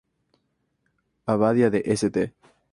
[1.27, 2.33] Abadía de St.